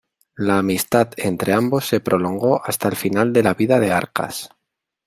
La 0.35 0.57
amistad 0.57 1.09
entre 1.17 1.53
ambos 1.53 1.85
se 1.85 1.99
prolongó 1.99 2.59
hasta 2.65 2.87
el 2.89 2.95
final 2.95 3.31
de 3.33 3.43
la 3.43 3.53
vida 3.53 3.79
de 3.79 3.91
Arcas. 3.91 4.49